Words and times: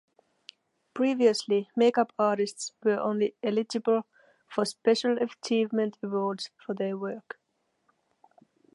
Previously, 0.95 1.69
make-up 1.75 2.11
artists 2.17 2.71
were 2.81 2.97
only 2.99 3.35
eligible 3.43 4.07
for 4.47 4.65
special 4.65 5.19
achievement 5.19 5.95
awards 6.01 6.49
for 6.57 6.73
their 6.73 6.97
work. 6.97 7.39